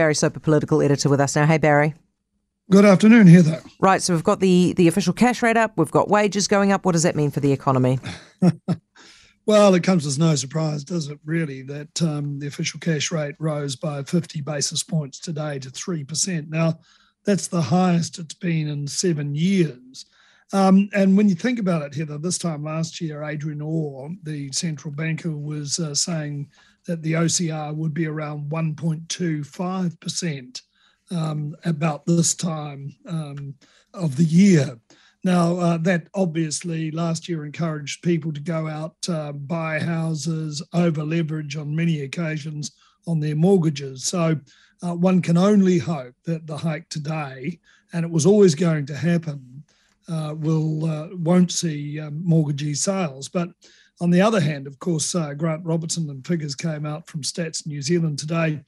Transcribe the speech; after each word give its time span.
Barry 0.00 0.14
Soper, 0.14 0.40
political 0.40 0.80
editor, 0.80 1.10
with 1.10 1.20
us 1.20 1.36
now. 1.36 1.44
Hey, 1.44 1.58
Barry. 1.58 1.92
Good 2.70 2.86
afternoon, 2.86 3.26
Heather. 3.26 3.62
Right, 3.80 4.00
so 4.00 4.14
we've 4.14 4.24
got 4.24 4.40
the, 4.40 4.72
the 4.72 4.88
official 4.88 5.12
cash 5.12 5.42
rate 5.42 5.58
up, 5.58 5.76
we've 5.76 5.90
got 5.90 6.08
wages 6.08 6.48
going 6.48 6.72
up. 6.72 6.86
What 6.86 6.92
does 6.92 7.02
that 7.02 7.16
mean 7.16 7.30
for 7.30 7.40
the 7.40 7.52
economy? 7.52 7.98
well, 9.44 9.74
it 9.74 9.82
comes 9.82 10.06
as 10.06 10.18
no 10.18 10.36
surprise, 10.36 10.84
does 10.84 11.08
it, 11.08 11.18
really, 11.22 11.60
that 11.64 12.00
um, 12.00 12.38
the 12.38 12.46
official 12.46 12.80
cash 12.80 13.12
rate 13.12 13.34
rose 13.38 13.76
by 13.76 14.02
50 14.02 14.40
basis 14.40 14.82
points 14.82 15.18
today 15.18 15.58
to 15.58 15.68
3%. 15.68 16.48
Now, 16.48 16.78
that's 17.26 17.48
the 17.48 17.60
highest 17.60 18.18
it's 18.18 18.32
been 18.32 18.68
in 18.68 18.86
seven 18.86 19.34
years. 19.34 20.06
Um, 20.54 20.88
and 20.94 21.14
when 21.14 21.28
you 21.28 21.34
think 21.34 21.58
about 21.58 21.82
it, 21.82 21.94
Heather, 21.94 22.16
this 22.16 22.38
time 22.38 22.64
last 22.64 23.02
year, 23.02 23.22
Adrian 23.22 23.60
Orr, 23.60 24.08
the 24.22 24.50
central 24.52 24.94
banker, 24.94 25.36
was 25.36 25.78
uh, 25.78 25.94
saying 25.94 26.48
that 26.86 27.02
the 27.02 27.14
OCR 27.14 27.74
would 27.74 27.94
be 27.94 28.06
around 28.06 28.50
1.25% 28.50 30.62
um, 31.10 31.56
about 31.64 32.06
this 32.06 32.34
time 32.34 32.94
um, 33.06 33.54
of 33.94 34.16
the 34.16 34.24
year. 34.24 34.78
Now, 35.22 35.58
uh, 35.58 35.76
that 35.78 36.08
obviously 36.14 36.90
last 36.90 37.28
year 37.28 37.44
encouraged 37.44 38.02
people 38.02 38.32
to 38.32 38.40
go 38.40 38.68
out, 38.68 38.96
uh, 39.08 39.32
buy 39.32 39.78
houses, 39.78 40.62
over 40.72 41.04
leverage 41.04 41.56
on 41.56 41.76
many 41.76 42.02
occasions 42.02 42.72
on 43.06 43.20
their 43.20 43.36
mortgages. 43.36 44.04
So 44.04 44.38
uh, 44.82 44.94
one 44.94 45.20
can 45.20 45.36
only 45.36 45.78
hope 45.78 46.14
that 46.24 46.46
the 46.46 46.56
hike 46.56 46.88
today, 46.88 47.58
and 47.92 48.04
it 48.04 48.10
was 48.10 48.24
always 48.24 48.54
going 48.54 48.86
to 48.86 48.96
happen, 48.96 49.59
uh, 50.08 50.34
will 50.36 50.84
uh, 50.84 51.08
won't 51.12 51.52
see 51.52 52.00
um, 52.00 52.20
mortgagee 52.24 52.74
sales. 52.74 53.28
But 53.28 53.50
on 54.00 54.10
the 54.10 54.20
other 54.20 54.40
hand, 54.40 54.66
of 54.66 54.78
course, 54.78 55.14
uh, 55.14 55.34
Grant 55.34 55.64
Robertson 55.64 56.08
and 56.10 56.26
figures 56.26 56.54
came 56.54 56.86
out 56.86 57.06
from 57.06 57.22
Stats 57.22 57.66
New 57.66 57.82
Zealand 57.82 58.18
today 58.18 58.60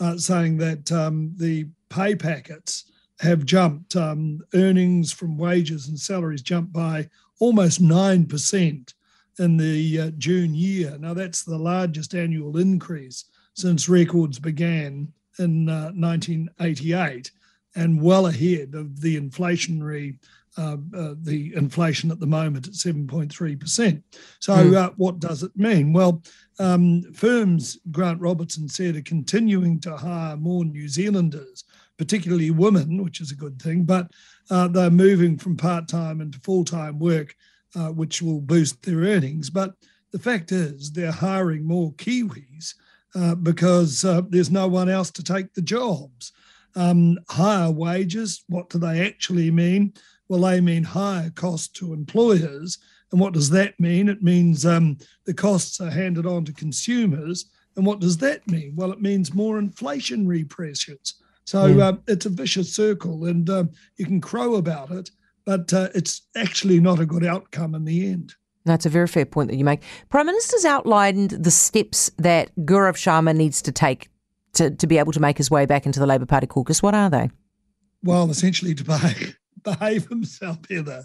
uh, 0.00 0.16
saying 0.16 0.56
that 0.58 0.90
um, 0.90 1.32
the 1.36 1.68
pay 1.88 2.14
packets 2.14 2.90
have 3.20 3.44
jumped, 3.44 3.96
um, 3.96 4.40
earnings 4.54 5.12
from 5.12 5.36
wages 5.36 5.88
and 5.88 5.98
salaries 5.98 6.42
jumped 6.42 6.72
by 6.72 7.08
almost 7.38 7.82
9% 7.82 8.94
in 9.38 9.56
the 9.56 10.00
uh, 10.00 10.10
June 10.18 10.54
year. 10.54 10.96
Now, 10.98 11.14
that's 11.14 11.44
the 11.44 11.58
largest 11.58 12.14
annual 12.14 12.56
increase 12.56 13.26
since 13.54 13.88
records 13.88 14.38
began 14.38 15.12
in 15.38 15.66
1988 15.66 17.30
and 17.76 18.02
well 18.02 18.26
ahead 18.26 18.74
of 18.74 19.00
the 19.00 19.20
inflationary 19.20 20.16
uh, 20.58 20.76
uh, 20.96 21.14
the 21.22 21.52
inflation 21.54 22.10
at 22.10 22.18
the 22.18 22.26
moment 22.26 22.66
at 22.66 22.74
7.3%. 22.74 24.02
So, 24.40 24.52
mm. 24.52 24.74
uh, 24.74 24.90
what 24.96 25.20
does 25.20 25.44
it 25.44 25.56
mean? 25.56 25.92
Well, 25.92 26.22
um, 26.58 27.02
firms, 27.14 27.78
Grant 27.92 28.20
Robertson 28.20 28.68
said, 28.68 28.96
are 28.96 29.02
continuing 29.02 29.80
to 29.80 29.96
hire 29.96 30.36
more 30.36 30.64
New 30.64 30.88
Zealanders, 30.88 31.64
particularly 31.98 32.50
women, 32.50 33.02
which 33.02 33.20
is 33.20 33.30
a 33.30 33.36
good 33.36 33.62
thing, 33.62 33.84
but 33.84 34.10
uh, 34.50 34.66
they're 34.66 34.90
moving 34.90 35.38
from 35.38 35.56
part 35.56 35.86
time 35.86 36.20
into 36.20 36.40
full 36.40 36.64
time 36.64 36.98
work, 36.98 37.34
uh, 37.76 37.88
which 37.88 38.20
will 38.20 38.40
boost 38.40 38.82
their 38.82 38.98
earnings. 38.98 39.50
But 39.50 39.74
the 40.10 40.18
fact 40.18 40.50
is, 40.50 40.90
they're 40.90 41.12
hiring 41.12 41.64
more 41.64 41.92
Kiwis 41.92 42.74
because 43.42 44.02
there's 44.30 44.50
no 44.50 44.66
one 44.66 44.88
else 44.88 45.12
to 45.12 45.22
take 45.22 45.54
the 45.54 45.62
jobs. 45.62 46.32
Um, 46.76 47.18
higher 47.28 47.70
wages, 47.70 48.44
what 48.48 48.68
do 48.68 48.78
they 48.78 49.06
actually 49.06 49.50
mean? 49.50 49.92
Well, 50.30 50.42
they 50.42 50.60
mean 50.60 50.84
higher 50.84 51.30
cost 51.30 51.74
to 51.76 51.92
employers. 51.92 52.78
And 53.10 53.20
what 53.20 53.34
does 53.34 53.50
that 53.50 53.78
mean? 53.80 54.08
It 54.08 54.22
means 54.22 54.64
um, 54.64 54.96
the 55.24 55.34
costs 55.34 55.80
are 55.80 55.90
handed 55.90 56.24
on 56.24 56.44
to 56.44 56.52
consumers. 56.52 57.50
And 57.76 57.84
what 57.84 57.98
does 57.98 58.16
that 58.18 58.46
mean? 58.46 58.74
Well, 58.76 58.92
it 58.92 59.02
means 59.02 59.34
more 59.34 59.60
inflationary 59.60 60.48
pressures. 60.48 61.14
So 61.46 61.66
mm. 61.74 62.00
it's 62.06 62.26
a 62.26 62.28
vicious 62.28 62.72
circle, 62.72 63.24
and 63.24 63.50
um, 63.50 63.70
you 63.96 64.04
can 64.06 64.20
crow 64.20 64.54
about 64.54 64.92
it, 64.92 65.10
but 65.44 65.72
uh, 65.74 65.88
it's 65.96 66.22
actually 66.36 66.78
not 66.78 67.00
a 67.00 67.06
good 67.06 67.24
outcome 67.24 67.74
in 67.74 67.84
the 67.84 68.06
end. 68.06 68.34
That's 68.64 68.86
a 68.86 68.90
very 68.90 69.08
fair 69.08 69.24
point 69.24 69.50
that 69.50 69.56
you 69.56 69.64
make. 69.64 69.82
Prime 70.10 70.26
Minister's 70.26 70.64
outlined 70.64 71.30
the 71.30 71.50
steps 71.50 72.08
that 72.18 72.54
Gaurav 72.58 72.94
Sharma 72.94 73.34
needs 73.34 73.62
to 73.62 73.72
take 73.72 74.10
to, 74.52 74.70
to 74.70 74.86
be 74.86 74.98
able 74.98 75.10
to 75.10 75.20
make 75.20 75.38
his 75.38 75.50
way 75.50 75.66
back 75.66 75.86
into 75.86 75.98
the 75.98 76.06
Labour 76.06 76.26
Party 76.26 76.46
caucus. 76.46 76.84
What 76.84 76.94
are 76.94 77.10
they? 77.10 77.30
Well, 78.04 78.30
essentially 78.30 78.76
to 78.76 78.84
behave 79.64 80.08
himself, 80.08 80.58
either. 80.70 81.04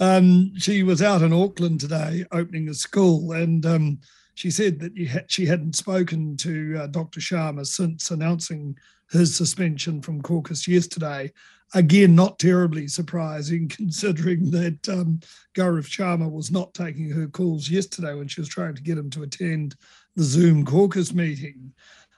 Um, 0.00 0.52
she 0.56 0.82
was 0.82 1.02
out 1.02 1.22
in 1.22 1.32
Auckland 1.32 1.80
today 1.80 2.24
opening 2.30 2.68
a 2.68 2.74
school, 2.74 3.32
and 3.32 3.64
um, 3.66 3.98
she 4.34 4.50
said 4.50 4.78
that 4.80 4.92
ha- 5.10 5.26
she 5.26 5.46
hadn't 5.46 5.74
spoken 5.74 6.36
to 6.38 6.78
uh, 6.80 6.86
Dr. 6.86 7.20
Sharma 7.20 7.66
since 7.66 8.10
announcing 8.10 8.76
his 9.10 9.34
suspension 9.34 10.00
from 10.00 10.22
caucus 10.22 10.68
yesterday. 10.68 11.32
Again, 11.74 12.14
not 12.14 12.38
terribly 12.38 12.86
surprising 12.88 13.68
considering 13.76 14.50
that 14.52 14.88
um, 14.88 15.20
Gaurav 15.56 15.86
Sharma 15.86 16.30
was 16.30 16.50
not 16.50 16.72
taking 16.74 17.10
her 17.10 17.26
calls 17.26 17.68
yesterday 17.68 18.14
when 18.14 18.28
she 18.28 18.40
was 18.40 18.48
trying 18.48 18.74
to 18.74 18.82
get 18.82 18.98
him 18.98 19.10
to 19.10 19.24
attend 19.24 19.74
the 20.14 20.22
Zoom 20.22 20.64
caucus 20.64 21.12
meeting. 21.12 21.72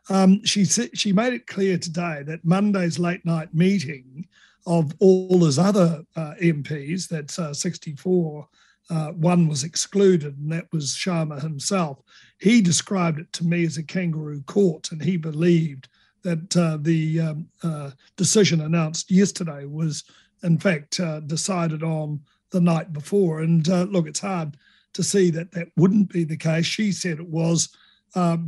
Um, 0.09 0.45
she 0.45 0.65
she 0.65 1.13
made 1.13 1.33
it 1.33 1.47
clear 1.47 1.79
today 1.79 2.23
that 2.27 2.45
Monday's 2.45 2.99
late 2.99 3.25
night 3.25 3.55
meeting 3.55 4.27
of 4.71 4.95
all 5.01 5.45
his 5.45 5.59
other 5.59 6.05
uh, 6.15 6.35
MPs, 6.41 7.09
that's 7.09 7.41
uh, 7.41 7.53
64, 7.53 8.47
uh, 8.89 9.09
one 9.09 9.49
was 9.49 9.65
excluded, 9.65 10.39
and 10.39 10.53
that 10.53 10.73
was 10.73 10.95
Sharma 10.95 11.43
himself. 11.43 11.99
He 12.39 12.63
described 12.63 13.19
it 13.19 13.33
to 13.33 13.45
me 13.45 13.65
as 13.65 13.79
a 13.79 13.83
kangaroo 13.83 14.43
court, 14.43 14.93
and 14.93 15.03
he 15.03 15.17
believed 15.17 15.89
that 16.23 16.57
uh, 16.57 16.79
the 16.81 17.21
um, 17.21 17.49
uh, 17.65 17.91
decision 18.17 18.61
announced 18.61 19.11
yesterday 19.11 19.65
was, 19.65 20.05
in 20.45 20.57
fact, 20.57 21.01
uh, 21.01 21.19
decided 21.19 21.83
on 21.83 22.21
the 22.53 22.61
night 22.61 22.93
before. 22.93 23.41
And 23.41 23.67
look, 23.93 24.07
it's 24.07 24.21
hard 24.21 24.57
to 24.93 25.03
see 25.03 25.31
that 25.31 25.51
that 25.51 25.69
wouldn't 25.77 26.13
be 26.13 26.23
the 26.23 26.37
case. 26.37 26.67
She 26.67 26.93
said 26.93 27.19
it 27.19 27.29
was 27.29 27.71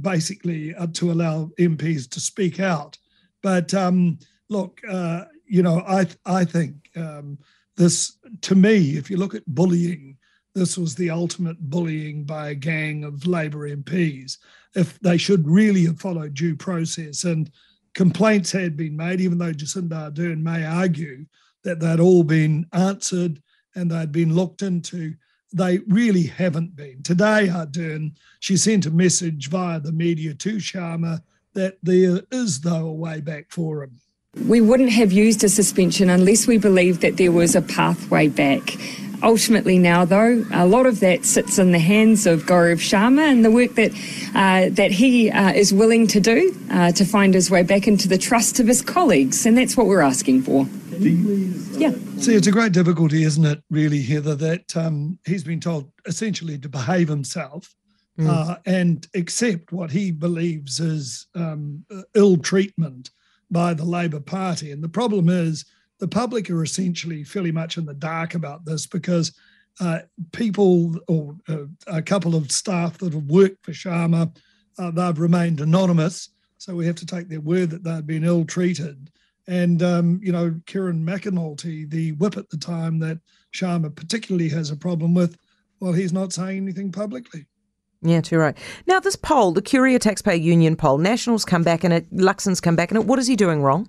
basically 0.01 0.73
to 0.93 1.11
allow 1.11 1.51
MPs 1.59 2.09
to 2.11 2.21
speak 2.21 2.61
out. 2.61 2.97
But 3.43 3.75
um, 3.75 4.19
look, 4.49 4.81
uh, 4.89 5.25
you 5.53 5.63
know, 5.63 5.85
I 5.87 6.07
I 6.25 6.47
think 6.47 6.89
um, 6.97 7.37
this 7.77 8.17
to 8.41 8.55
me, 8.55 8.97
if 8.97 9.11
you 9.11 9.19
look 9.19 9.35
at 9.35 9.45
bullying, 9.47 10.17
this 10.55 10.79
was 10.79 10.95
the 10.95 11.11
ultimate 11.11 11.59
bullying 11.69 12.25
by 12.25 12.49
a 12.49 12.55
gang 12.55 13.05
of 13.05 13.27
Labor 13.27 13.69
MPs. 13.69 14.39
If 14.75 14.99
they 15.01 15.19
should 15.19 15.47
really 15.47 15.85
have 15.85 16.01
followed 16.01 16.33
due 16.33 16.57
process 16.57 17.25
and 17.25 17.51
complaints 17.93 18.51
had 18.51 18.79
been 18.79 18.97
made, 18.97 19.21
even 19.21 19.37
though 19.37 19.53
Jacinda 19.53 20.11
Ardern 20.11 20.43
may 20.43 20.65
argue 20.65 21.27
that 21.65 21.81
they'd 21.81 22.01
all 22.01 22.25
been 22.25 22.65
answered 22.73 23.43
and 23.75 23.91
they'd 23.91 24.11
been 24.11 24.35
looked 24.35 24.63
into, 24.63 25.15
they 25.53 25.81
really 25.87 26.23
haven't 26.23 26.75
been. 26.75 27.03
Today, 27.03 27.49
Ardern, 27.49 28.17
she 28.41 28.57
sent 28.57 28.87
a 28.87 28.91
message 28.91 29.51
via 29.51 29.81
the 29.81 29.93
media 29.93 30.33
to 30.33 30.57
Sharma 30.57 31.21
that 31.53 31.77
there 31.83 32.23
is, 32.31 32.63
though, 32.63 32.87
a 32.87 32.93
way 32.93 33.21
back 33.21 33.51
for 33.51 33.83
him. 33.83 34.01
We 34.41 34.63
wouldn't 34.63 34.93
have 34.93 35.13
used 35.13 35.45
a 35.45 35.49
suspension 35.51 36.09
unless 36.09 36.47
we 36.47 36.57
believed 36.57 37.03
that 37.03 37.19
there 37.19 37.31
was 37.31 37.55
a 37.55 37.61
pathway 37.61 38.29
back. 38.29 38.79
Ultimately, 39.23 39.79
now 39.79 40.07
though, 40.07 40.43
a 40.55 40.67
lot 40.67 40.87
of 40.87 41.01
that 41.01 41.27
sits 41.27 41.59
in 41.59 41.73
the 41.73 41.79
hands 41.79 42.27
of 42.27 42.45
Gaurav 42.45 42.79
Sharma 42.79 43.31
and 43.31 43.45
the 43.45 43.51
work 43.51 43.75
that 43.75 43.93
uh, 44.35 44.71
that 44.75 44.91
he 44.91 45.31
uh, 45.31 45.53
is 45.53 45.75
willing 45.75 46.07
to 46.07 46.19
do 46.19 46.57
uh, 46.71 46.93
to 46.93 47.05
find 47.05 47.35
his 47.35 47.51
way 47.51 47.63
back 47.63 47.87
into 47.87 48.09
the 48.09 48.17
trust 48.17 48.59
of 48.59 48.67
his 48.67 48.81
colleagues, 48.81 49.45
and 49.45 49.57
that's 49.57 49.77
what 49.77 49.87
we're 49.87 50.01
asking 50.01 50.41
for. 50.43 50.67
Yeah. 50.99 51.93
See, 52.17 52.35
it's 52.35 52.47
a 52.47 52.53
great 52.53 52.73
difficulty, 52.73 53.25
isn't 53.25 53.45
it? 53.45 53.63
Really, 53.69 54.01
Heather, 54.01 54.35
that 54.37 54.75
um, 54.75 55.19
he's 55.27 55.45
been 55.45 55.61
told 55.61 55.93
essentially 56.07 56.59
to 56.59 56.71
behave 56.71 57.09
himself. 57.09 57.75
Mm. 58.19 58.61
and 58.67 59.07
accept 59.15 59.73
what 59.73 59.91
he 59.91 60.11
believes 60.11 60.81
is 60.81 61.29
um, 61.35 61.83
ill 62.15 62.37
treatment 62.37 63.11
by 63.53 63.75
the 63.75 63.85
Labor 63.85 64.21
Party. 64.21 64.73
And 64.73 64.83
the 64.83 64.89
problem 64.89 65.29
is 65.29 65.65
the 66.01 66.09
public 66.09 66.51
are 66.51 66.63
essentially 66.63 67.23
fairly 67.23 67.53
much 67.53 67.79
in 67.79 67.85
the 67.85 67.95
dark 67.95 68.35
about 68.35 68.65
this 68.65 68.87
because 68.87 69.33
uh, 69.81 70.01
people 70.33 70.97
or 71.07 71.37
uh, 71.49 71.65
a 71.87 72.03
couple 72.03 72.35
of 72.35 72.51
staff 72.51 72.99
that 72.99 73.13
have 73.13 73.25
worked 73.25 73.65
for 73.65 73.73
Sharma, 73.73 74.35
uh, 74.79 74.91
they've 74.91 75.19
remained 75.19 75.61
anonymous. 75.61 76.31
So 76.59 76.75
we 76.75 76.87
have 76.87 76.97
to 76.97 77.07
take 77.07 77.29
their 77.29 77.41
word 77.41 77.71
that 77.71 77.85
they've 77.85 78.07
been 78.07 78.25
ill 78.25 78.45
treated. 78.45 79.11
And, 79.49 79.83
um, 79.83 80.21
you 80.23 80.33
know, 80.33 80.55
Kieran 80.67 81.05
McAnulty, 81.05 81.89
the 81.91 82.13
whip 82.13 82.37
at 82.37 82.49
the 82.49 82.57
time 82.57 82.99
that 83.01 83.19
Sharma 83.53 83.95
particularly 83.95 84.49
has 84.51 84.71
a 84.71 84.77
problem 84.77 85.15
with, 85.15 85.37
well, 85.81 85.93
he's 85.93 86.13
not 86.13 86.33
saying 86.33 86.59
anything 86.59 86.93
publicly. 86.93 87.47
Yeah, 88.03 88.21
too 88.21 88.39
right. 88.39 88.57
Now, 88.87 88.99
this 89.01 89.17
poll, 89.17 89.53
the 89.53 89.63
Curia 89.63 89.99
Taxpayer 89.99 90.35
Union 90.35 90.75
poll, 90.77 90.99
Nationals 90.99 91.45
come 91.45 91.63
back 91.63 91.85
in 91.85 91.93
it, 91.93 92.13
Luxon's 92.13 92.61
come 92.61 92.75
back 92.75 92.91
in 92.91 92.97
it. 92.97 93.07
What 93.07 93.19
is 93.19 93.29
he 93.29 93.37
doing 93.37 93.63
wrong? 93.63 93.89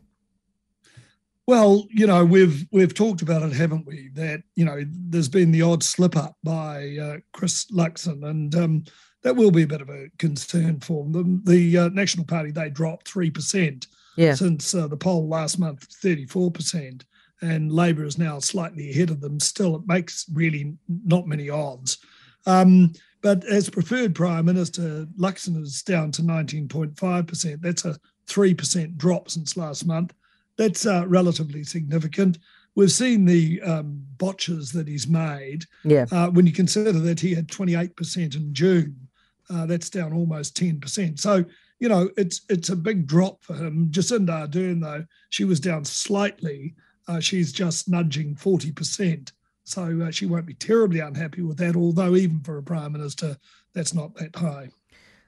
Well, 1.46 1.88
you 1.90 2.08
know, 2.08 2.24
we've 2.24 2.66
we've 2.72 2.94
talked 2.94 3.22
about 3.22 3.42
it, 3.42 3.52
haven't 3.52 3.86
we? 3.86 4.10
That 4.14 4.44
you 4.56 4.64
know, 4.64 4.82
there's 4.88 5.28
been 5.28 5.52
the 5.52 5.62
odd 5.62 5.84
slip 5.84 6.16
up 6.16 6.38
by 6.44 6.98
uh, 7.02 7.18
Chris 7.34 7.66
Luxon, 7.72 8.24
and 8.30 8.56
um, 8.56 8.84
that 9.24 9.36
will 9.36 9.52
be 9.52 9.64
a 9.64 9.68
bit 9.68 9.82
of 9.82 9.90
a 9.90 10.10
concern 10.20 10.80
for 10.80 11.04
them. 11.10 11.42
The 11.44 11.78
uh, 11.78 11.90
National 11.90 12.26
Party 12.26 12.52
they 12.52 12.70
dropped 12.70 13.10
three 13.10 13.30
percent 13.30 13.88
Yeah. 14.16 14.36
Since 14.36 14.74
uh, 14.74 14.88
the 14.88 14.96
poll 14.96 15.28
last 15.28 15.60
month, 15.60 15.90
34%, 16.02 17.02
and 17.42 17.72
Labor 17.72 18.06
is 18.06 18.18
now 18.18 18.40
slightly 18.40 18.92
ahead 18.92 19.10
of 19.10 19.20
them. 19.20 19.40
Still, 19.40 19.76
it 19.76 19.88
makes 19.88 20.26
really 20.32 20.78
not 20.88 21.28
many 21.28 21.50
odds. 21.50 21.98
Um, 22.46 22.94
but 23.24 23.46
as 23.46 23.70
preferred 23.70 24.14
Prime 24.14 24.46
Minister, 24.46 25.08
Luxon 25.18 25.60
is 25.64 25.82
down 25.82 26.12
to 26.12 26.22
19.5%. 26.22 27.62
That's 27.62 27.86
a 27.86 27.98
3% 28.28 28.98
drop 28.98 29.30
since 29.30 29.56
last 29.56 29.88
month. 29.88 30.14
That's 30.58 30.86
uh, 30.86 31.06
relatively 31.08 31.64
significant. 31.64 32.38
We've 32.76 32.92
seen 32.92 33.24
the 33.24 33.62
um, 33.62 34.04
botches 34.18 34.74
that 34.74 34.90
he's 34.90 35.08
made. 35.08 35.64
Yeah. 35.86 36.06
Uh, 36.12 36.32
when 36.32 36.46
you 36.46 36.52
consider 36.52 36.92
that 36.92 37.20
he 37.20 37.34
had 37.34 37.48
28% 37.48 38.36
in 38.36 38.54
June, 38.54 39.08
uh, 39.50 39.66
that's 39.68 39.90
down 39.90 40.12
almost 40.12 40.58
10%. 40.58 41.18
So, 41.18 41.46
you 41.80 41.88
know, 41.88 42.10
it's 42.18 42.42
it's 42.50 42.70
a 42.70 42.76
big 42.76 43.08
drop 43.08 43.44
for 43.44 43.56
him. 43.56 43.88
Jacinda 43.90 44.48
Ardern, 44.48 44.82
though, 44.82 45.06
she 45.30 45.46
was 45.46 45.60
down 45.60 45.86
slightly. 45.86 46.76
Uh, 47.08 47.20
she's 47.20 47.52
just 47.52 47.90
nudging 47.90 48.36
40%. 48.36 49.32
So 49.64 50.02
uh, 50.02 50.12
she 50.12 50.26
won't 50.26 50.46
be 50.46 50.54
terribly 50.54 51.00
unhappy 51.00 51.42
with 51.42 51.58
that, 51.58 51.76
although 51.76 52.16
even 52.16 52.42
for 52.42 52.58
a 52.58 52.64
prime 52.64 52.92
minister, 52.92 53.38
that's 53.74 53.94
not 53.94 54.16
that 54.16 54.36
high. 54.36 54.70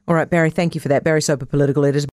All 0.07 0.13
right, 0.13 0.29
Barry, 0.29 0.51
thank 0.51 0.75
you 0.75 0.81
for 0.81 0.89
that. 0.89 1.03
Barry 1.03 1.21
Soper, 1.21 1.45
political 1.45 1.83
editor. 1.83 2.03